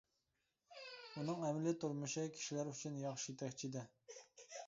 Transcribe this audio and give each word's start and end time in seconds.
ئۇنىڭ 1.17 1.43
ئەمىلى 1.49 1.73
تۇرمۇشى 1.83 2.25
كىشىلەر 2.37 2.71
ئۈچۈن 2.73 2.97
ياخشى 3.05 3.31
يېتەكچى 3.35 3.69
ئىدى. 3.69 3.85